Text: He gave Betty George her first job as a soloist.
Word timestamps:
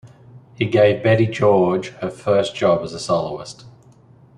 He 0.55 0.65
gave 0.65 1.03
Betty 1.03 1.27
George 1.27 1.89
her 1.99 2.09
first 2.09 2.55
job 2.55 2.81
as 2.81 2.95
a 2.95 2.99
soloist. 2.99 3.65